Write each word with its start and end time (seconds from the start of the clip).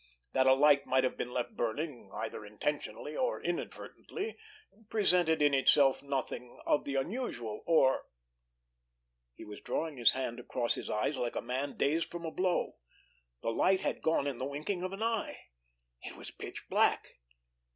That 0.33 0.47
a 0.47 0.53
light 0.55 0.87
might 0.87 1.03
have 1.03 1.15
been 1.15 1.29
left 1.31 1.55
burning, 1.55 2.09
either 2.11 2.43
intentionally 2.43 3.15
or 3.15 3.39
inadvertently, 3.39 4.35
presented 4.89 5.43
in 5.43 5.53
itself 5.53 6.01
nothing 6.01 6.59
of 6.65 6.85
the 6.85 6.95
unusual, 6.95 7.61
or—— 7.67 8.07
He 9.35 9.45
was 9.45 9.61
drawing 9.61 9.97
his 9.97 10.13
hand 10.13 10.39
across 10.39 10.73
his 10.73 10.89
eyes 10.89 11.17
like 11.17 11.35
a 11.35 11.39
man 11.39 11.77
dazed 11.77 12.09
from 12.09 12.25
a 12.25 12.31
blow. 12.31 12.77
The 13.43 13.51
light 13.51 13.81
had 13.81 14.01
gone 14.01 14.25
in 14.25 14.39
the 14.39 14.45
winking 14.47 14.81
of 14.81 14.91
an 14.91 15.03
eye. 15.03 15.37
It 16.01 16.15
was 16.15 16.31
pitch 16.31 16.67
black. 16.67 17.09